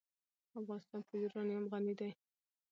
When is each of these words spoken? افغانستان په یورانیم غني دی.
افغانستان 0.59 1.01
په 1.07 1.13
یورانیم 1.21 1.63
غني 1.71 1.93
دی. 1.99 2.11